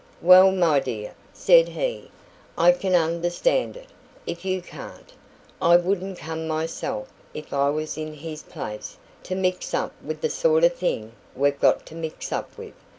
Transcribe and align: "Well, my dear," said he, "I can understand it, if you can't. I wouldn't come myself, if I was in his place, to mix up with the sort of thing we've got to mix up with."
"Well, 0.23 0.51
my 0.51 0.79
dear," 0.79 1.13
said 1.31 1.69
he, 1.69 2.09
"I 2.57 2.71
can 2.71 2.95
understand 2.95 3.77
it, 3.77 3.89
if 4.25 4.43
you 4.43 4.59
can't. 4.63 5.13
I 5.61 5.75
wouldn't 5.77 6.17
come 6.17 6.47
myself, 6.47 7.13
if 7.35 7.53
I 7.53 7.69
was 7.69 7.99
in 7.99 8.15
his 8.15 8.41
place, 8.41 8.97
to 9.21 9.35
mix 9.35 9.75
up 9.75 9.93
with 10.03 10.21
the 10.21 10.29
sort 10.31 10.63
of 10.63 10.73
thing 10.73 11.11
we've 11.35 11.59
got 11.59 11.85
to 11.85 11.93
mix 11.93 12.31
up 12.31 12.57
with." 12.57 12.73